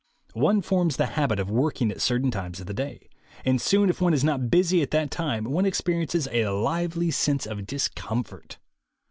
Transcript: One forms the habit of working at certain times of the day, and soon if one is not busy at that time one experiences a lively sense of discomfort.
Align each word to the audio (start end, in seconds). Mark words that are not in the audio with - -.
One 0.33 0.63
forms 0.63 0.97
the 0.97 1.05
habit 1.13 1.37
of 1.39 1.51
working 1.51 1.91
at 1.91 2.01
certain 2.01 2.31
times 2.31 2.59
of 2.59 2.65
the 2.65 2.73
day, 2.73 3.07
and 3.45 3.61
soon 3.61 3.87
if 3.87 4.01
one 4.01 4.15
is 4.15 4.23
not 4.23 4.49
busy 4.49 4.81
at 4.81 4.89
that 4.89 5.11
time 5.11 5.43
one 5.43 5.67
experiences 5.67 6.27
a 6.31 6.47
lively 6.47 7.11
sense 7.11 7.45
of 7.45 7.67
discomfort. 7.67 8.57